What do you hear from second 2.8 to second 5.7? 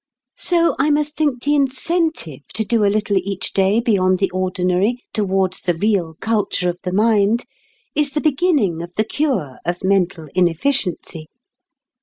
a little each day beyond the ordinary towards